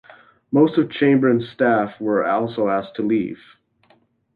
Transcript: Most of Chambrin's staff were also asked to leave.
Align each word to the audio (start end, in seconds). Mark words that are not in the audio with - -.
Most 0.51 0.79
of 0.79 0.89
Chambrin's 0.89 1.47
staff 1.51 1.99
were 2.01 2.25
also 2.25 2.69
asked 2.69 2.95
to 2.95 3.03
leave. 3.03 3.37